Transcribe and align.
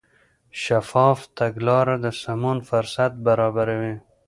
شفاف 0.63 1.19
تګلاره 1.37 1.95
د 2.03 2.05
سمون 2.21 2.57
فرصت 2.69 3.11
برابروي. 3.25 3.95